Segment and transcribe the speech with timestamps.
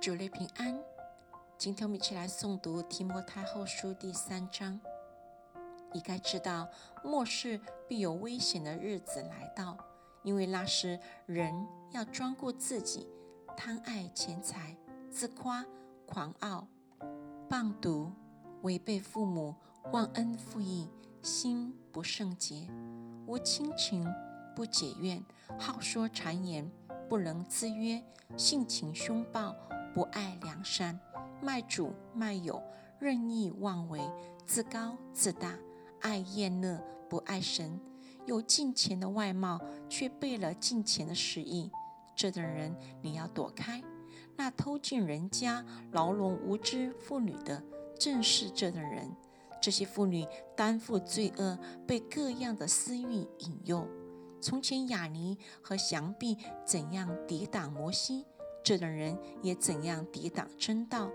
[0.00, 0.82] 主内平安。
[1.58, 4.80] 今天我们一起来诵读提摩太后书第三章。
[5.92, 6.66] 你该知道，
[7.04, 9.76] 末世必有危险的日子来到，
[10.22, 11.52] 因为那时人
[11.90, 13.06] 要专顾自己，
[13.54, 14.74] 贪爱钱财，
[15.10, 15.62] 自夸、
[16.06, 16.66] 狂傲、
[17.46, 18.10] 棒毒，
[18.62, 19.54] 违背父母，
[19.92, 20.88] 忘恩负义，
[21.20, 22.66] 心不圣洁，
[23.26, 24.10] 无亲情，
[24.56, 25.22] 不解怨，
[25.58, 26.72] 好说谗言，
[27.10, 28.00] 不能自约，
[28.36, 29.52] 性情凶暴。
[29.92, 30.96] 不爱良善，
[31.42, 32.62] 卖主卖友，
[33.00, 34.00] 任意妄为，
[34.46, 35.58] 自高自大，
[36.02, 37.80] 爱厌乐，不爱神，
[38.24, 41.68] 有金钱的外貌，却背了金钱的实意。
[42.14, 43.82] 这等人你要躲开。
[44.36, 47.60] 那偷进人家、牢笼无知妇女的，
[47.98, 49.10] 正是这等人。
[49.60, 50.24] 这些妇女
[50.56, 53.84] 担负罪恶，被各样的私欲引诱。
[54.40, 58.26] 从前雅尼和祥毕怎样抵挡摩西？
[58.62, 61.10] 这等人也怎样抵挡真道？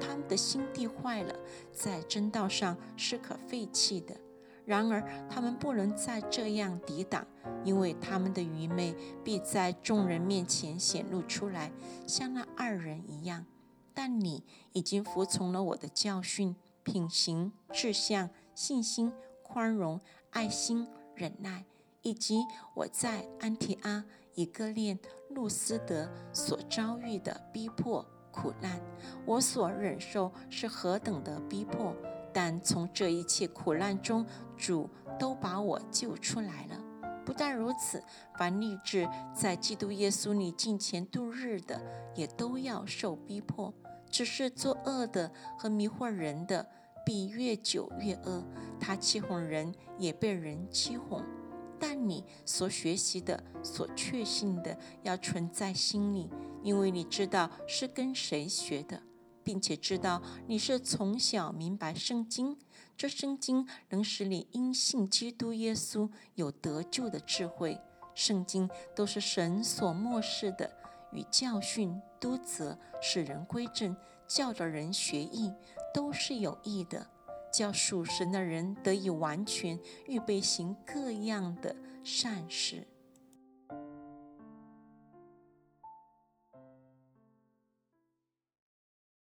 [0.00, 1.34] 他们的心地坏了，
[1.72, 4.16] 在真道上是可废弃的。
[4.64, 7.26] 然而他们不能再这样抵挡，
[7.64, 8.94] 因为他们的愚昧
[9.24, 11.72] 必在众人面前显露出来，
[12.06, 13.44] 像那二人一样。
[13.92, 20.00] 但你已经服从了我的教训、品行、志向、信心、宽容、
[20.30, 21.64] 爱心、忍耐。
[22.02, 24.98] 以及我在安提阿、以哥念、
[25.30, 28.80] 路斯德所遭遇的逼迫苦难，
[29.26, 31.94] 我所忍受是何等的逼迫！
[32.32, 34.24] 但从这一切苦难中，
[34.56, 36.80] 主都把我救出来了。
[37.24, 38.02] 不但如此，
[38.38, 41.80] 凡立志在基督耶稣里敬虔度日的，
[42.14, 43.72] 也都要受逼迫。
[44.10, 46.66] 只是作恶的和迷惑人的，
[47.04, 48.44] 必越久越恶。
[48.80, 51.24] 他欺哄人，也被人欺哄。
[51.80, 56.28] 但你所学习的、所确信的，要存在心里，
[56.62, 59.02] 因为你知道是跟谁学的，
[59.42, 62.58] 并且知道你是从小明白圣经。
[62.96, 67.80] 这圣经能使你因信基督耶稣有得救的智慧。
[68.14, 70.70] 圣经都是神所漠视的，
[71.12, 73.96] 与教训、督责、使人归正、
[74.28, 75.50] 教导人学艺，
[75.94, 77.06] 都是有益的。
[77.52, 81.74] 叫属神的人得以完全预备行各样的
[82.04, 82.86] 善事。